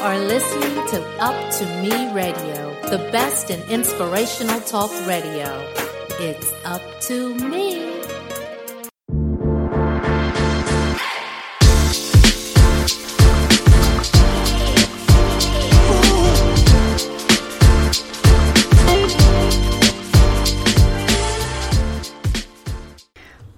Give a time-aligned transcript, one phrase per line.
[0.00, 5.46] are listening to Up to Me Radio, the best in inspirational talk radio.
[6.18, 8.00] It's up to me.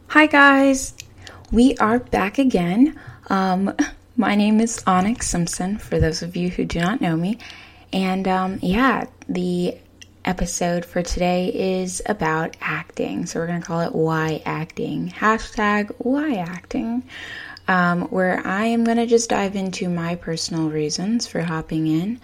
[0.08, 0.94] Hi, guys.
[1.52, 2.98] We are back again.
[3.30, 3.76] Um,
[4.16, 7.38] my name is Onyx Simpson, for those of you who do not know me.
[7.92, 9.78] And um, yeah, the
[10.24, 13.24] episode for today is about acting.
[13.26, 15.08] So we're going to call it Why Acting.
[15.10, 17.04] Hashtag Why Acting.
[17.68, 22.20] Um, where I am going to just dive into my personal reasons for hopping in.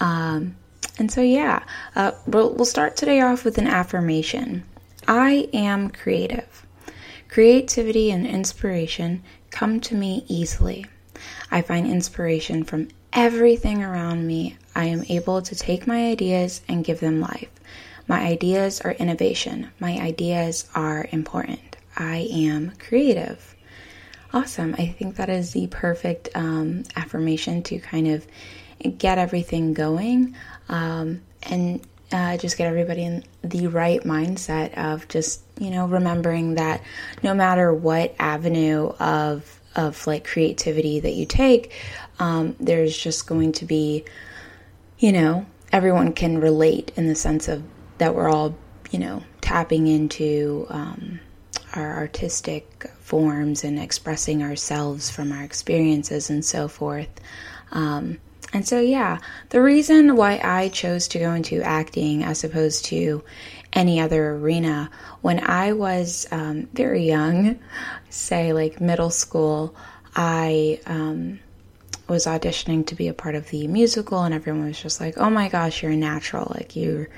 [0.00, 0.56] Um,
[0.98, 1.64] and so, yeah,
[1.94, 4.64] uh, we'll, we'll start today off with an affirmation
[5.06, 6.66] I am creative.
[7.28, 10.86] Creativity and inspiration come to me easily.
[11.50, 14.56] I find inspiration from everything around me.
[14.74, 17.50] I am able to take my ideas and give them life.
[18.06, 19.70] My ideas are innovation.
[19.80, 21.76] My ideas are important.
[21.96, 23.54] I am creative.
[24.32, 24.74] Awesome.
[24.78, 28.26] I think that is the perfect um, affirmation to kind of
[28.98, 30.36] get everything going
[30.68, 31.80] um, and
[32.12, 36.82] uh, just get everybody in the right mindset of just, you know, remembering that
[37.22, 41.72] no matter what avenue of of like creativity that you take,
[42.18, 44.04] um, there's just going to be,
[44.98, 47.62] you know, everyone can relate in the sense of
[47.98, 48.56] that we're all,
[48.90, 51.20] you know, tapping into um,
[51.74, 57.08] our artistic forms and expressing ourselves from our experiences and so forth.
[57.72, 58.18] Um,
[58.52, 59.18] and so, yeah,
[59.50, 63.22] the reason why I chose to go into acting as opposed to
[63.72, 67.58] any other arena when I was um, very young,
[68.08, 69.74] say like middle school,
[70.16, 71.40] I um,
[72.08, 75.30] was auditioning to be a part of the musical, and everyone was just like, "Oh
[75.30, 76.50] my gosh, you're a natural!
[76.54, 77.08] Like you're,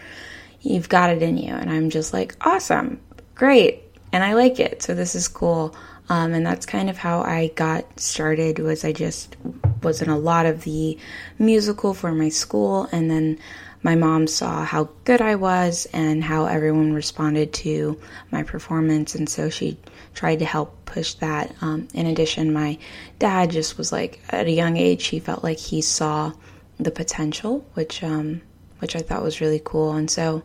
[0.60, 3.00] you've got it in you." And I'm just like, "Awesome,
[3.34, 3.82] great,"
[4.12, 4.82] and I like it.
[4.82, 5.74] So this is cool.
[6.08, 8.58] Um, and that's kind of how I got started.
[8.58, 9.36] Was I just
[9.82, 10.98] was in a lot of the
[11.38, 13.38] musical for my school, and then
[13.82, 17.98] my mom saw how good I was and how everyone responded to
[18.30, 19.78] my performance, and so she
[20.14, 21.54] tried to help push that.
[21.60, 22.78] Um, in addition, my
[23.18, 26.32] dad just was like at a young age, he felt like he saw
[26.78, 28.42] the potential, which um,
[28.80, 30.42] which I thought was really cool, and so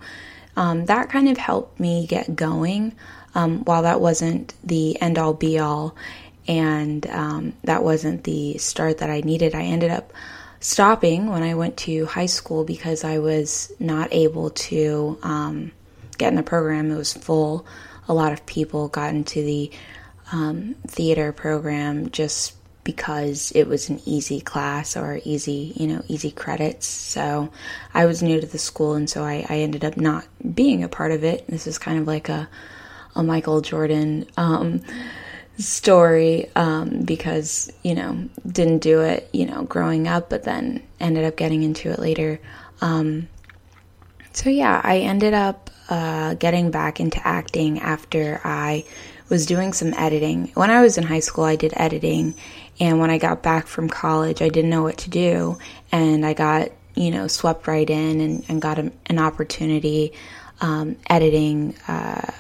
[0.56, 2.96] um, that kind of helped me get going.
[3.34, 5.94] Um, while that wasn't the end all be all,
[6.48, 10.14] and um, that wasn't the start that I needed, I ended up
[10.66, 15.72] stopping when I went to high school because I was not able to um,
[16.18, 16.90] get in the program.
[16.90, 17.68] It was full.
[18.08, 19.70] A lot of people got into the
[20.32, 26.32] um, theater program just because it was an easy class or easy, you know, easy
[26.32, 26.88] credits.
[26.88, 27.52] So
[27.94, 30.26] I was new to the school, and so I, I ended up not
[30.56, 31.46] being a part of it.
[31.48, 32.50] This is kind of like a,
[33.16, 34.26] a Michael Jordan.
[34.36, 34.82] Um,
[35.58, 41.24] story um, because you know didn't do it you know growing up but then ended
[41.24, 42.40] up getting into it later.
[42.82, 43.30] Um,
[44.36, 48.84] so yeah i ended up uh, getting back into acting after i
[49.30, 50.52] was doing some editing.
[50.54, 52.36] When i was in high school i did editing
[52.80, 55.58] and when i got back from college i didn't know what to do
[55.92, 60.12] and i got you know swept right in and, and got a, an opportunity
[60.62, 62.32] um, editing uh,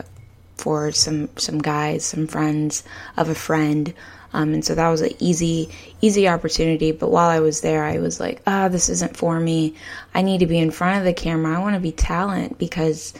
[0.57, 2.83] for some some guys, some friends
[3.17, 3.93] of a friend.
[4.33, 5.69] Um, and so that was an easy
[6.01, 6.91] easy opportunity.
[6.91, 9.75] But while I was there, I was like, ah, this isn't for me.
[10.13, 11.55] I need to be in front of the camera.
[11.55, 13.13] I want to be talent because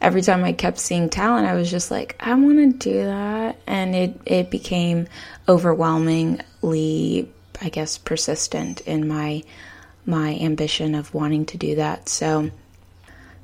[0.00, 3.58] every time I kept seeing talent, I was just like, I want to do that,
[3.66, 5.08] and it it became
[5.48, 7.30] overwhelmingly,
[7.60, 9.42] I guess, persistent in my
[10.04, 12.08] my ambition of wanting to do that.
[12.08, 12.50] So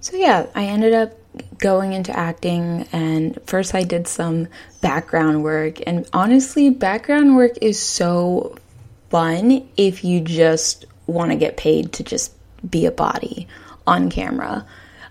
[0.00, 1.17] so yeah, I ended up
[1.58, 4.48] going into acting and first I did some
[4.80, 8.56] background work and honestly background work is so
[9.10, 12.32] fun if you just want to get paid to just
[12.68, 13.48] be a body
[13.86, 14.66] on camera.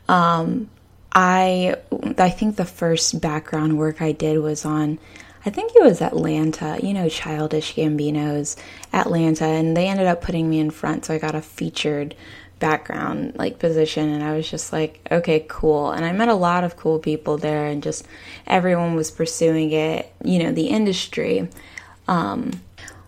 [0.08, 0.70] Um,
[1.12, 1.76] I
[2.18, 5.00] I think the first background work I did was on
[5.46, 8.58] I think it was Atlanta, you know, Childish Gambino's
[8.92, 12.16] Atlanta, and they ended up putting me in front, so I got a featured
[12.60, 16.64] background like position and I was just like okay cool and I met a lot
[16.64, 18.06] of cool people there and just
[18.46, 21.50] everyone was pursuing it you know the industry
[22.08, 22.52] um,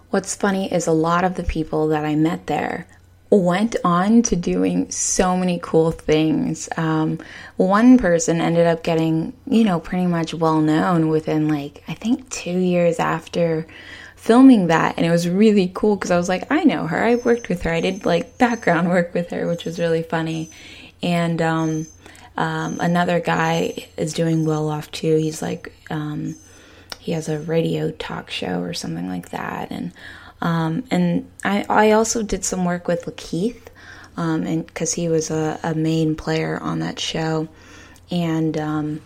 [0.09, 2.87] what's funny is a lot of the people that I met there
[3.29, 6.67] went on to doing so many cool things.
[6.77, 7.19] Um,
[7.57, 12.29] one person ended up getting, you know, pretty much well known within like, I think
[12.29, 13.67] two years after
[14.19, 17.01] filming that and it was really cool because I was like, I know her.
[17.01, 17.71] I worked with her.
[17.71, 20.51] I did like background work with her, which was really funny.
[21.01, 21.87] And um,
[22.35, 25.15] um, another guy is doing well off too.
[25.15, 26.35] He's like, um,
[26.99, 29.71] he has a radio talk show or something like that.
[29.71, 29.93] And
[30.41, 33.67] um, and I, I also did some work with Lakeith,
[34.15, 37.49] um, and because he was a, a, main player on that show.
[38.09, 39.01] And um,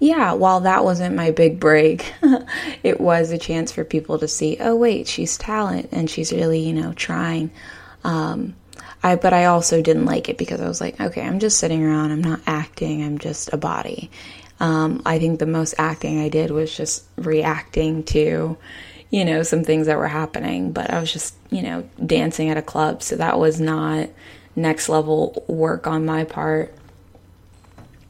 [0.00, 2.12] yeah, while that wasn't my big break,
[2.82, 6.60] it was a chance for people to see, oh, wait, she's talent and she's really,
[6.60, 7.50] you know, trying.
[8.04, 8.54] Um,
[9.02, 11.84] I, but I also didn't like it because I was like, okay, I'm just sitting
[11.84, 14.10] around, I'm not acting, I'm just a body.
[14.60, 18.56] Um, I think the most acting I did was just reacting to,
[19.10, 22.56] you know, some things that were happening, but I was just, you know, dancing at
[22.56, 24.10] a club, so that was not
[24.54, 26.74] next level work on my part.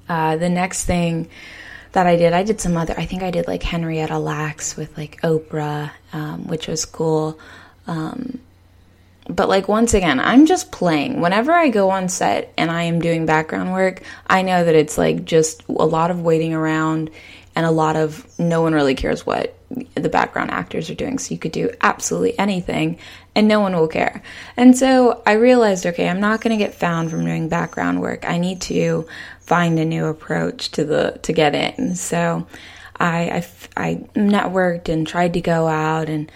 [0.08, 1.28] Uh, the next thing
[1.92, 2.32] that I did.
[2.32, 6.46] I did some other, I think I did like Henrietta Lacks with like Oprah, um,
[6.46, 7.38] which was cool.
[7.86, 8.40] Um,
[9.28, 11.20] but like once again, I'm just playing.
[11.20, 14.96] Whenever I go on set and I am doing background work, I know that it's
[14.96, 17.10] like just a lot of waiting around
[17.54, 19.54] and a lot of no one really cares what
[20.02, 21.18] the background actors are doing.
[21.18, 22.98] So you could do absolutely anything
[23.34, 24.22] and no one will care.
[24.56, 28.28] And so I realized, okay, I'm not going to get found from doing background work.
[28.28, 29.06] I need to
[29.40, 31.94] find a new approach to the to get in.
[31.94, 32.46] So
[32.98, 33.44] I,
[33.76, 36.30] I, I networked and tried to go out and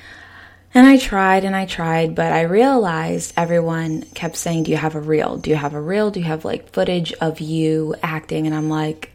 [0.75, 4.95] and I tried and I tried, but I realized everyone kept saying, "Do you have
[4.95, 5.37] a reel?
[5.37, 6.11] Do you have a reel?
[6.11, 9.13] Do you have like footage of you acting?" And I'm like,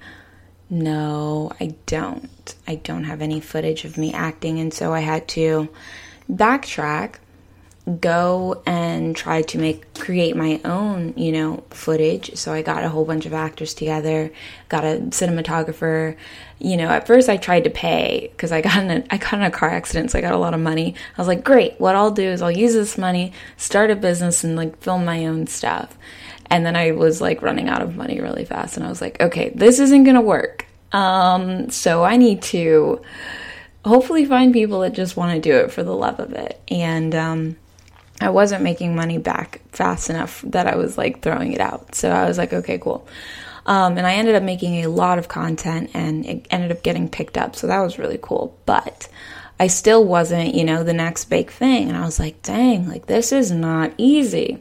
[0.69, 2.29] "No, I don't.
[2.67, 5.69] I don't have any footage of me acting." And so I had to
[6.31, 7.15] backtrack
[8.01, 12.35] go and try to make create my own you know footage.
[12.35, 14.31] So i got a whole bunch of actors together
[14.67, 16.17] got a cinematographer.
[16.59, 19.35] You know at first i tried to pay because i got in a, i got
[19.35, 20.95] in a car accident so i got a lot of money.
[21.17, 24.43] I was like great what i'll do is i'll use this money start a business
[24.43, 25.97] and like film my own stuff.
[26.49, 29.21] And then i was like running out of money really fast and i was like
[29.21, 33.01] okay this isn't gonna work um so i need to
[33.85, 37.13] hopefully find people that just want to do it for the love of it and
[37.15, 37.55] um
[38.19, 41.93] I wasn't making money back fast enough that I was like throwing it out.
[41.93, 43.07] So I was like, okay, cool.
[43.65, 47.09] Um, and I ended up making a lot of content and it ended up getting
[47.09, 47.55] picked up.
[47.55, 48.57] So that was really cool.
[48.65, 49.07] But
[49.59, 51.89] I still wasn't, you know, the next big thing.
[51.89, 54.59] And I was like, dang, like this is not easy.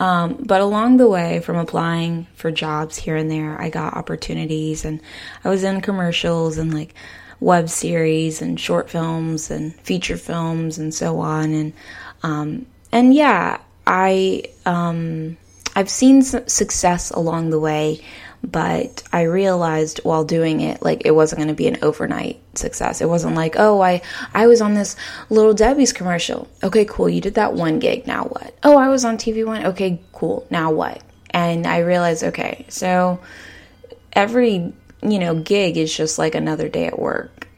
[0.00, 4.84] Um, but along the way, from applying for jobs here and there, I got opportunities
[4.84, 5.00] and
[5.44, 6.94] I was in commercials and like
[7.40, 11.52] web series and short films and feature films and so on.
[11.52, 11.72] And
[12.22, 15.36] um, and yeah, I um,
[15.76, 18.00] I've seen success along the way,
[18.44, 23.00] but I realized while doing it, like it wasn't going to be an overnight success.
[23.00, 24.02] It wasn't like, oh, I
[24.34, 24.96] I was on this
[25.30, 26.48] Little Debbie's commercial.
[26.62, 27.08] Okay, cool.
[27.08, 28.06] You did that one gig.
[28.06, 28.54] Now what?
[28.62, 29.66] Oh, I was on TV one.
[29.66, 30.46] Okay, cool.
[30.50, 31.02] Now what?
[31.30, 33.20] And I realized, okay, so
[34.12, 37.48] every you know gig is just like another day at work.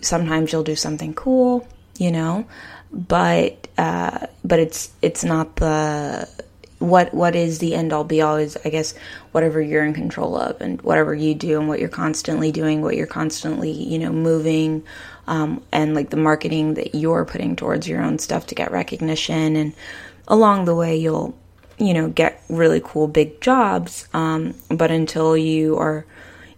[0.00, 1.66] Sometimes you'll do something cool,
[1.98, 2.46] you know,
[2.90, 6.28] but uh, but it's it's not the
[6.78, 8.94] what what is the end all be all is I guess
[9.32, 12.96] whatever you're in control of and whatever you do and what you're constantly doing, what
[12.96, 14.84] you're constantly you know moving,
[15.26, 19.56] um, and like the marketing that you're putting towards your own stuff to get recognition.
[19.56, 19.72] And
[20.28, 21.36] along the way you'll
[21.78, 26.04] you know get really cool big jobs, um, but until you are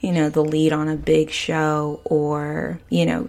[0.00, 3.28] you know the lead on a big show or you know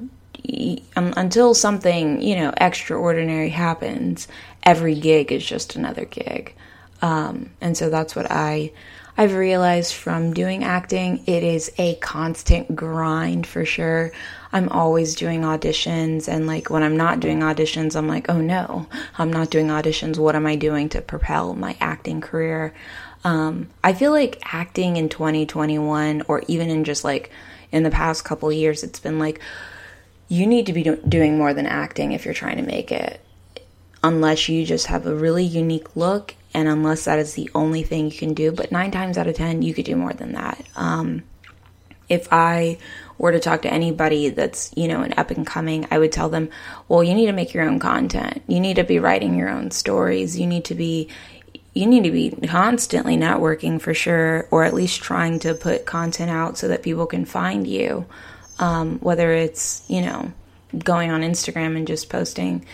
[0.95, 4.27] um, until something you know extraordinary happens
[4.63, 6.55] every gig is just another gig
[7.01, 8.71] um, and so that's what i
[9.17, 11.23] i've realized from doing acting.
[11.25, 14.11] It is a constant grind for sure.
[14.51, 18.87] I'm always doing auditions and like when i'm not doing auditions i'm like oh no
[19.17, 20.17] i'm not doing auditions.
[20.17, 22.73] What am i doing to propel my acting career?
[23.23, 27.31] Um, i feel like acting in 2021 or even in just like
[27.71, 29.41] in the past couple years it's been like
[30.29, 33.19] you need to be do- doing more than acting if you're trying to make it.
[34.01, 38.05] Unless you just have a really unique look, and unless that is the only thing
[38.05, 38.51] you can do.
[38.51, 40.65] But nine times out of ten, you could do more than that.
[40.75, 41.23] Um,
[42.07, 42.77] if I
[43.17, 46.29] were to talk to anybody that's, you know, an up and coming, I would tell
[46.29, 46.49] them,
[46.87, 48.41] well, you need to make your own content.
[48.47, 50.39] You need to be writing your own stories.
[50.39, 51.09] You need to be
[51.75, 56.31] you need to be constantly networking for sure, or at least trying to put content
[56.31, 58.07] out so that people can find you
[58.59, 60.31] um, whether it's you know
[60.77, 62.65] going on Instagram and just posting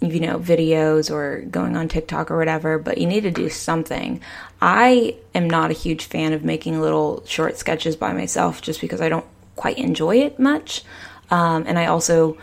[0.00, 4.20] you know videos or going on TikTok or whatever, but you need to do something.
[4.60, 9.00] I am not a huge fan of making little short sketches by myself just because
[9.00, 9.26] I don't
[9.56, 10.84] quite enjoy it much,
[11.30, 12.38] um, and I also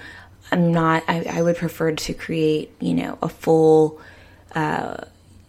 [0.52, 4.00] I'm not, I, I would prefer to create, you know, a full
[4.54, 4.98] uh,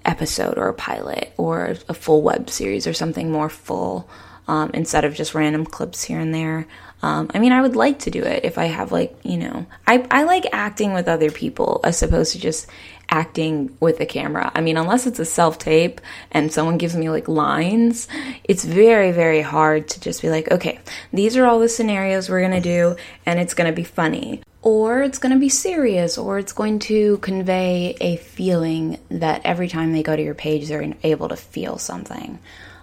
[0.05, 4.09] episode or a pilot or a full web series or something more full
[4.49, 6.67] um, instead of just random clips here and there.
[7.03, 9.67] Um, I mean, I would like to do it if I have like, you know,
[9.87, 12.69] I, I like acting with other people as opposed to just
[13.09, 14.51] acting with the camera.
[14.55, 16.01] I mean, unless it's a self tape
[16.31, 18.09] and someone gives me like lines,
[18.45, 20.81] it's very, very hard to just be like, okay,
[21.13, 24.43] these are all the scenarios we're gonna do and it's gonna be funny.
[24.63, 29.93] Or it's gonna be serious, or it's going to convey a feeling that every time
[29.93, 32.41] they go to your page, they're able to feel something.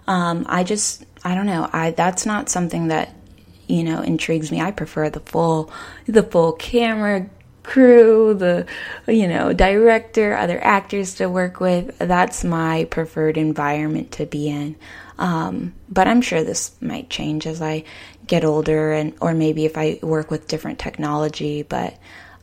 [0.08, 1.70] Um, I just, I don't know.
[1.74, 3.13] I that's not something that
[3.67, 4.62] you know intrigues me.
[4.62, 5.72] I prefer the full,
[6.05, 7.29] the full camera
[7.63, 8.65] crew, the
[9.08, 11.98] you know director, other actors to work with.
[11.98, 14.75] That's my preferred environment to be in.
[15.17, 17.84] Um, but I'm sure this might change as I
[18.27, 21.63] get older, and or maybe if I work with different technology.
[21.63, 21.98] But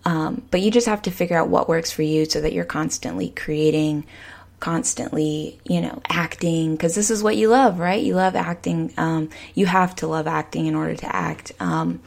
[0.05, 2.65] um, but you just have to figure out what works for you so that you're
[2.65, 4.07] constantly creating
[4.61, 8.03] constantly, you know, acting because this is what you love, right?
[8.03, 8.93] You love acting.
[8.97, 11.53] Um, you have to love acting in order to act.
[11.61, 12.01] Um,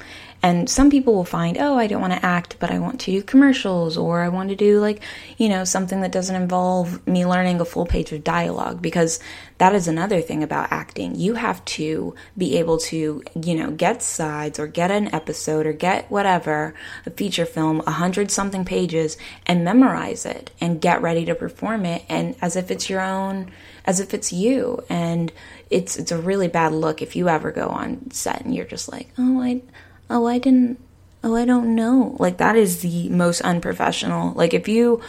[0.44, 3.12] and some people will find, oh, I don't want to act, but I want to
[3.12, 5.02] do commercials, or I want to do like,
[5.38, 9.20] you know, something that doesn't involve me learning a full page of dialogue, because
[9.60, 11.16] that is another thing about acting.
[11.16, 15.74] You have to be able to, you know, get sides or get an episode or
[15.74, 16.74] get whatever,
[17.06, 21.86] a feature film, a hundred something pages, and memorize it and get ready to perform
[21.86, 23.50] it, and as if it's your own,
[23.86, 24.84] as if it's you.
[24.90, 25.32] And
[25.70, 28.92] it's it's a really bad look if you ever go on set and you're just
[28.92, 29.62] like, oh, I
[30.10, 30.80] oh, I didn't,
[31.24, 32.16] oh, I don't know.
[32.20, 34.34] Like, that is the most unprofessional.
[34.34, 35.02] Like, if you,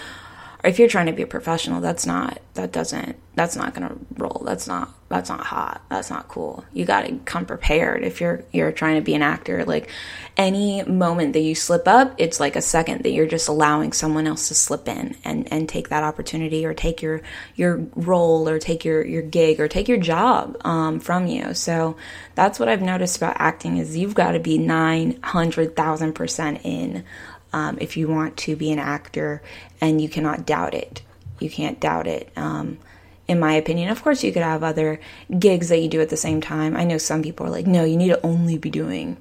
[0.63, 4.43] if you're trying to be a professional, that's not, that doesn't, that's not gonna roll.
[4.45, 5.81] That's not, that's not hot.
[5.89, 6.65] That's not cool.
[6.73, 9.65] You gotta come prepared if you're, you're trying to be an actor.
[9.65, 9.89] Like,
[10.37, 14.27] any moment that you slip up, it's like a second that you're just allowing someone
[14.27, 17.23] else to slip in and, and take that opportunity or take your
[17.55, 21.55] your role or take your, your gig or take your job um, from you.
[21.55, 21.97] So
[22.35, 26.61] that's what I've noticed about acting is you've got to be nine hundred thousand percent
[26.65, 27.05] in
[27.53, 29.41] um, if you want to be an actor,
[29.81, 31.03] and you cannot doubt it.
[31.39, 32.33] You can't doubt it.
[32.35, 32.79] Um,
[33.27, 33.89] in my opinion.
[33.89, 35.01] Of course, you could have other
[35.39, 36.77] gigs that you do at the same time.
[36.77, 39.17] I know some people are like, no, you need to only be doing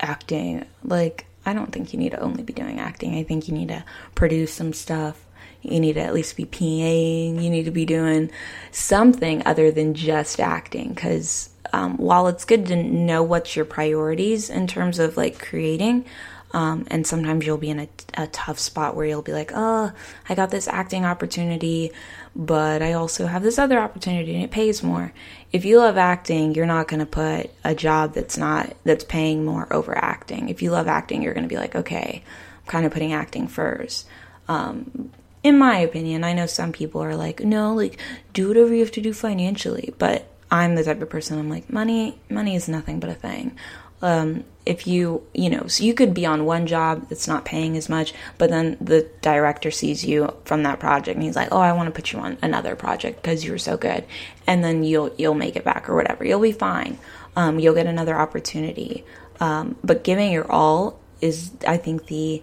[0.00, 0.64] acting.
[0.84, 3.16] Like, I don't think you need to only be doing acting.
[3.16, 3.84] I think you need to
[4.14, 5.24] produce some stuff.
[5.62, 7.42] You need to at least be PAing.
[7.42, 8.30] You need to be doing
[8.70, 10.90] something other than just acting.
[10.90, 16.04] Because um, while it's good to know what's your priorities in terms of like creating,
[16.52, 19.92] um, and sometimes you'll be in a, a tough spot where you'll be like, oh,
[20.28, 21.92] I got this acting opportunity,
[22.34, 25.12] but I also have this other opportunity and it pays more.
[25.52, 29.44] If you love acting, you're not going to put a job that's not, that's paying
[29.44, 30.48] more over acting.
[30.48, 32.22] If you love acting, you're going to be like, okay,
[32.64, 34.06] I'm kind of putting acting first.
[34.48, 35.10] Um,
[35.42, 37.98] in my opinion, I know some people are like, no, like,
[38.32, 39.94] do whatever you have to do financially.
[39.98, 43.56] But I'm the type of person I'm like, money, money is nothing but a thing
[44.02, 47.76] um, if you you know so you could be on one job that's not paying
[47.76, 51.58] as much but then the director sees you from that project and he's like oh
[51.58, 54.04] i want to put you on another project because you were so good.
[54.46, 56.24] And then you'll you'll make it back or whatever.
[56.24, 56.98] You'll be fine.
[57.36, 59.04] Um, you'll get another opportunity.
[59.40, 62.42] Um, but giving your all is i think the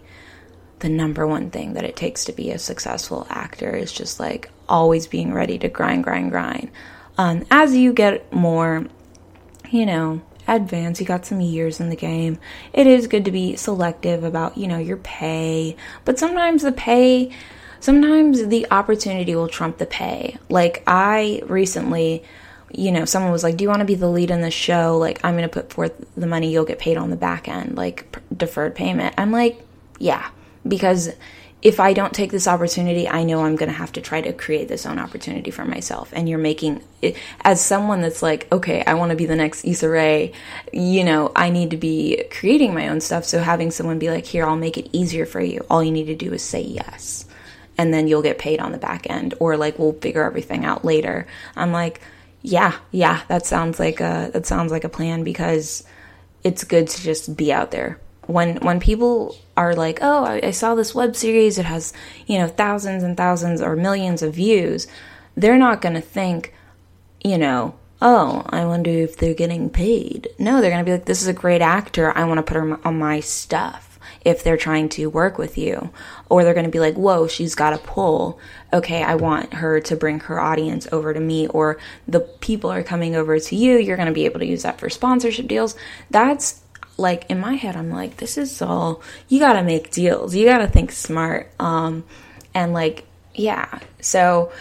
[0.80, 4.50] the number one thing that it takes to be a successful actor is just like
[4.68, 6.70] always being ready to grind grind grind.
[7.18, 8.86] Um, as you get more
[9.70, 12.38] you know advanced, you got some years in the game.
[12.72, 17.30] It is good to be selective about, you know, your pay, but sometimes the pay,
[17.80, 20.38] sometimes the opportunity will trump the pay.
[20.48, 22.24] Like I recently,
[22.72, 24.98] you know, someone was like, "Do you want to be the lead in the show?
[24.98, 27.76] Like I'm going to put forth the money, you'll get paid on the back end,
[27.76, 29.64] like p- deferred payment." I'm like,
[29.98, 30.30] "Yeah."
[30.66, 31.10] Because
[31.66, 34.32] if I don't take this opportunity, I know I'm going to have to try to
[34.32, 36.12] create this own opportunity for myself.
[36.12, 39.64] And you're making it as someone that's like, okay, I want to be the next
[39.64, 40.30] Issa Rae,
[40.72, 43.24] you know, I need to be creating my own stuff.
[43.24, 45.66] So having someone be like, here, I'll make it easier for you.
[45.68, 47.26] All you need to do is say yes.
[47.76, 50.84] And then you'll get paid on the back end, or like we'll figure everything out
[50.84, 51.26] later.
[51.56, 52.00] I'm like,
[52.42, 55.82] yeah, yeah, that sounds like a that sounds like a plan because
[56.44, 60.50] it's good to just be out there when when people are like, "Oh, I, I,
[60.50, 61.58] saw this web series.
[61.58, 61.92] It has
[62.26, 64.86] you know thousands and thousands or millions of views,"
[65.36, 66.54] they're not going to think,
[67.22, 71.06] you know, "Oh, I wonder if they're getting paid." No, they're going to be like,
[71.06, 72.16] "This is a great actor.
[72.16, 75.90] I want to put her on my stuff." If they're trying to work with you,
[76.28, 78.40] or they're going to be like, "Whoa, she's got a pull.
[78.72, 81.78] Okay, I want her to bring her audience over to me," or
[82.08, 83.78] the people are coming over to you.
[83.78, 85.76] You're going to be able to use that for sponsorship deals.
[86.10, 86.60] That's
[86.96, 90.34] like in my head I'm like this is all you got to make deals.
[90.34, 91.50] You got to think smart.
[91.58, 92.04] Um
[92.54, 93.80] and like yeah.
[94.00, 94.52] So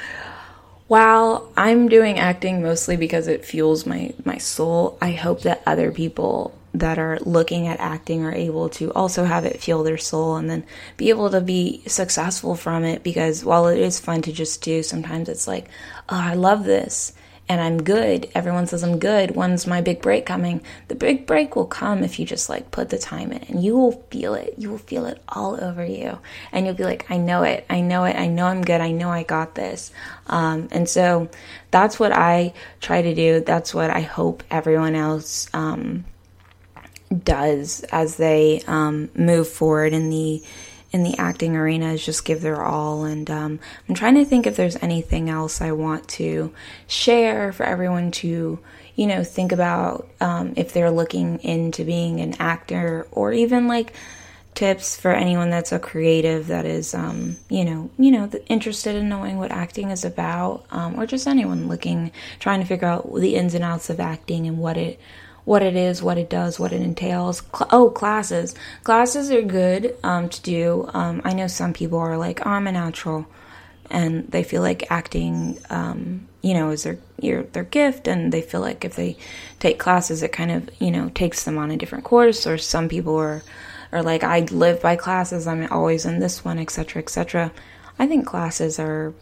[0.87, 5.91] while I'm doing acting mostly because it fuels my my soul, I hope that other
[5.91, 10.35] people that are looking at acting are able to also have it fuel their soul
[10.35, 10.65] and then
[10.97, 14.83] be able to be successful from it because while it is fun to just do,
[14.83, 15.69] sometimes it's like,
[16.09, 17.13] oh, I love this
[17.47, 18.29] and I'm good.
[18.33, 19.35] Everyone says I'm good.
[19.35, 20.61] When's my big break coming?
[20.87, 23.77] The big break will come if you just like put the time in and you
[23.77, 24.55] will feel it.
[24.57, 26.17] You will feel it all over you.
[26.51, 27.65] And you'll be like, I know it.
[27.69, 28.15] I know it.
[28.15, 28.81] I know I'm good.
[28.81, 29.91] I know I got this.
[30.27, 31.29] Um, and so
[31.69, 33.41] that's what I try to do.
[33.41, 36.05] That's what I hope everyone else, um,
[37.23, 40.41] does as they um, move forward in the
[40.95, 43.59] in the acting arena is just give their all and um,
[43.89, 46.53] i'm trying to think if there's anything else i want to
[46.87, 48.57] share for everyone to
[48.95, 53.93] you know think about um, if they're looking into being an actor or even like
[54.53, 59.09] tips for anyone that's a creative that is um, you know you know interested in
[59.09, 62.09] knowing what acting is about um, or just anyone looking
[62.39, 64.97] trying to figure out the ins and outs of acting and what it
[65.45, 67.41] what it is, what it does, what it entails.
[67.55, 68.55] Cl- oh, classes.
[68.83, 70.89] Classes are good um, to do.
[70.93, 73.27] Um, I know some people are like, oh, I'm a natural,
[73.89, 78.61] and they feel like acting, um, you know, is their their gift, and they feel
[78.61, 79.17] like if they
[79.59, 82.45] take classes, it kind of you know takes them on a different course.
[82.47, 83.43] Or some people are
[83.91, 85.47] are like, I live by classes.
[85.47, 87.51] I'm always in this one, etc., etc.
[87.99, 89.13] I think classes are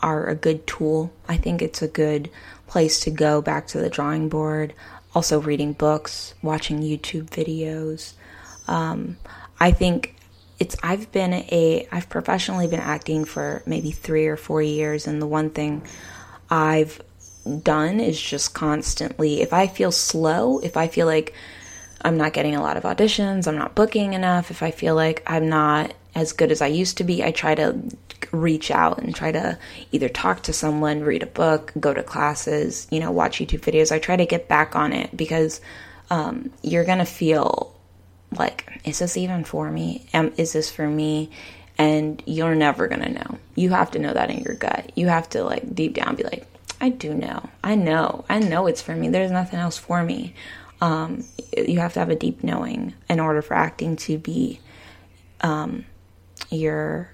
[0.00, 1.12] are a good tool.
[1.28, 2.30] I think it's a good
[2.68, 4.72] place to go back to the drawing board
[5.14, 8.12] also reading books, watching YouTube videos.
[8.66, 9.16] Um,
[9.58, 10.14] I think
[10.58, 15.22] it's I've been a I've professionally been acting for maybe three or four years, and
[15.22, 15.82] the one thing
[16.50, 17.00] I've
[17.62, 21.34] done is just constantly if I feel slow, if I feel like
[22.02, 25.22] I'm not getting a lot of auditions, I'm not booking enough, if I feel like
[25.26, 27.78] I'm not as good as I used to be, I try to
[28.32, 29.56] reach out and try to
[29.92, 33.92] either talk to someone, read a book, go to classes, you know, watch YouTube videos.
[33.92, 35.60] I try to get back on it because
[36.10, 37.72] um, you're going to feel
[38.36, 40.08] like, is this even for me?
[40.12, 41.30] Am, is this for me?
[41.78, 43.38] And you're never going to know.
[43.54, 44.90] You have to know that in your gut.
[44.96, 46.44] You have to, like, deep down be like,
[46.80, 47.48] I do know.
[47.62, 48.24] I know.
[48.28, 49.08] I know it's for me.
[49.08, 50.34] There's nothing else for me.
[50.80, 51.24] Um,
[51.56, 54.58] you have to have a deep knowing in order for acting to be
[55.40, 55.84] um,
[56.50, 57.10] your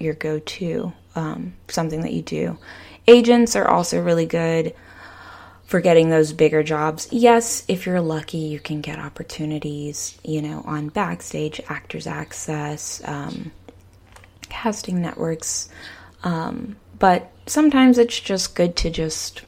[0.00, 2.58] your go to, um, something that you do.
[3.06, 4.74] Agents are also really good
[5.64, 7.08] for getting those bigger jobs.
[7.10, 13.52] Yes, if you're lucky, you can get opportunities, you know, on backstage, actors access, um,
[14.48, 15.68] casting networks.
[16.22, 19.42] Um, but sometimes it's just good to just,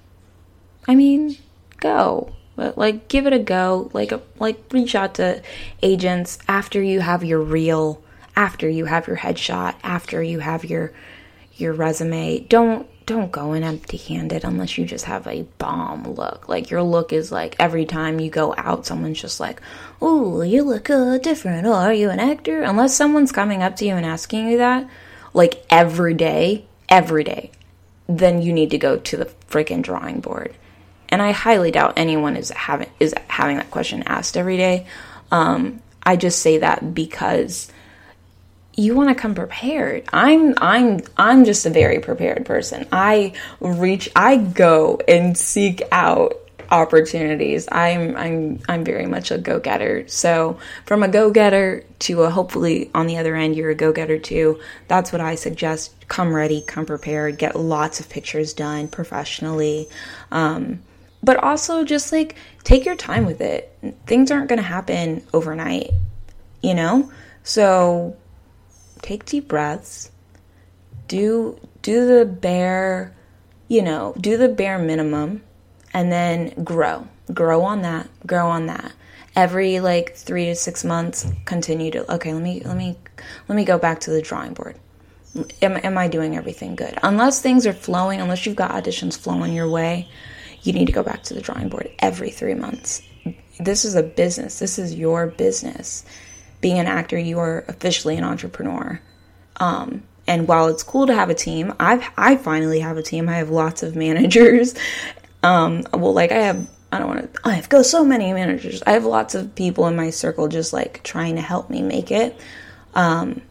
[0.88, 1.36] I mean,
[1.78, 2.32] go.
[2.56, 3.90] But like, give it a go.
[3.92, 5.42] Like, like reach out to
[5.82, 8.02] agents after you have your real
[8.36, 10.92] after you have your headshot, after you have your
[11.56, 12.40] your resume.
[12.40, 16.48] Don't don't go in empty-handed unless you just have a bomb look.
[16.48, 19.60] Like your look is like every time you go out, someone's just like,
[20.02, 21.66] "Oh, you look uh, different.
[21.66, 24.88] Oh, are you an actor?" Unless someone's coming up to you and asking you that,
[25.32, 27.50] like every day, every day,
[28.08, 30.54] then you need to go to the freaking drawing board.
[31.08, 34.86] And I highly doubt anyone is having is having that question asked every day.
[35.30, 37.70] Um, I just say that because
[38.76, 40.04] you want to come prepared.
[40.12, 42.86] I'm I'm I'm just a very prepared person.
[42.92, 46.34] I reach I go and seek out
[46.70, 47.68] opportunities.
[47.72, 50.06] I'm I'm I'm very much a go-getter.
[50.08, 54.60] So, from a go-getter to a hopefully on the other end you're a go-getter too.
[54.88, 55.94] That's what I suggest.
[56.08, 59.88] Come ready, come prepared, get lots of pictures done professionally.
[60.30, 60.82] Um,
[61.22, 63.72] but also just like take your time with it.
[64.06, 65.90] Things aren't going to happen overnight,
[66.62, 67.10] you know?
[67.42, 68.16] So,
[69.06, 70.10] take deep breaths,
[71.06, 73.14] do do the bare,
[73.68, 75.42] you know, do the bare minimum
[75.94, 77.06] and then grow.
[77.32, 78.92] Grow on that, grow on that.
[79.36, 82.98] Every like 3 to 6 months continue to okay, let me let me
[83.48, 84.76] let me go back to the drawing board.
[85.62, 86.98] Am, am I doing everything good?
[87.02, 90.08] Unless things are flowing, unless you've got auditions flowing your way,
[90.62, 93.02] you need to go back to the drawing board every three months.
[93.60, 94.58] This is a business.
[94.58, 96.04] This is your business
[96.66, 99.00] being an actor, you are officially an entrepreneur.
[99.58, 103.28] Um, and while it's cool to have a team, I've I finally have a team.
[103.28, 104.74] I have lots of managers.
[105.44, 107.40] Um, well, like I have, I don't want to.
[107.44, 108.82] I have go so many managers.
[108.84, 112.10] I have lots of people in my circle just like trying to help me make
[112.10, 112.36] it.
[112.96, 113.42] Um,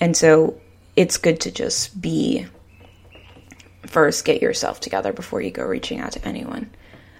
[0.00, 0.60] and so
[0.96, 2.48] it's good to just be
[3.86, 6.70] first get yourself together before you go reaching out to anyone.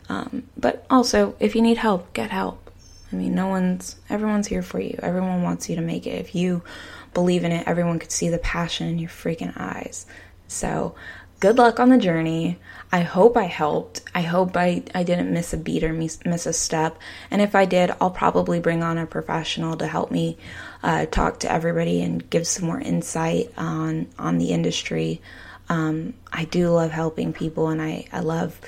[0.09, 2.64] Um, but also, if you need help, get help.
[3.15, 4.99] I mean, no one's, everyone's here for you.
[5.01, 6.19] Everyone wants you to make it.
[6.19, 6.63] If you
[7.13, 10.07] believe in it, everyone could see the passion in your freaking eyes.
[10.49, 10.97] So,
[11.39, 12.59] good luck on the journey.
[12.91, 14.01] I hope I helped.
[14.17, 16.99] I hope I, I didn't miss a beat or miss, miss a step.
[17.31, 20.37] And if I did, I'll probably bring on a professional to help me
[20.83, 25.23] uh, talk to everybody and give some more insight on, on the industry.
[25.69, 28.61] Um, I do love helping people and I, I love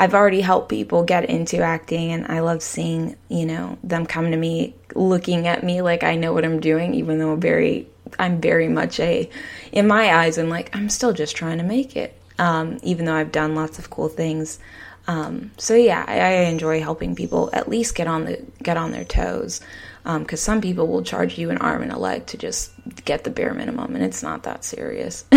[0.00, 4.30] I've already helped people get into acting and I love seeing, you know, them come
[4.30, 8.40] to me looking at me like I know what I'm doing even though very I'm
[8.40, 9.28] very much a
[9.72, 12.16] in my eyes I'm like I'm still just trying to make it.
[12.38, 14.60] Um, even though I've done lots of cool things.
[15.08, 18.92] Um, so yeah, I, I, enjoy helping people at least get on the get on
[18.92, 19.60] their toes
[20.04, 22.70] because um, some people will charge you an arm and a leg to just
[23.04, 25.24] get the bare minimum, and it's not that serious.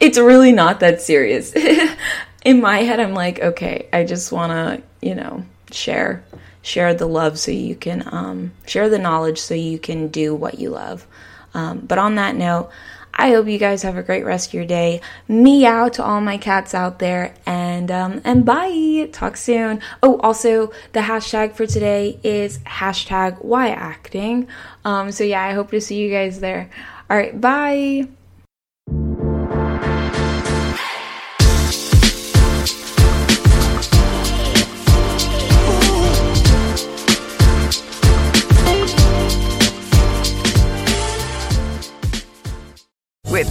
[0.00, 1.52] it's really not that serious.
[2.46, 6.24] in my head, I'm like, okay, I just want to, you know, share
[6.62, 10.58] share the love so you can um, share the knowledge so you can do what
[10.58, 11.06] you love.
[11.54, 12.70] Um, but on that note,
[13.12, 15.00] I hope you guys have a great rest of your day.
[15.26, 19.08] Meow to all my cats out there, and um, and bye.
[19.12, 19.80] Talk soon.
[20.00, 24.46] Oh, also the hashtag for today is hashtag why acting.
[24.84, 26.70] Um, so yeah, I hope to see you guys there.
[27.10, 28.08] All right, bye.